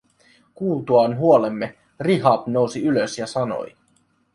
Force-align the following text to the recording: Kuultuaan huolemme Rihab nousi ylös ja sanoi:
Kuultuaan 0.55 1.17
huolemme 1.17 1.77
Rihab 1.99 2.47
nousi 2.47 2.81
ylös 2.83 3.17
ja 3.17 3.27
sanoi: 3.27 3.75